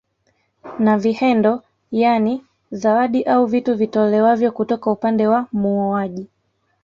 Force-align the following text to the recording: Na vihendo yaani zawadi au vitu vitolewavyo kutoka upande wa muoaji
Na 0.79 0.97
vihendo 0.97 1.63
yaani 1.91 2.43
zawadi 2.71 3.23
au 3.23 3.45
vitu 3.45 3.75
vitolewavyo 3.75 4.51
kutoka 4.51 4.91
upande 4.91 5.27
wa 5.27 5.47
muoaji 5.51 6.27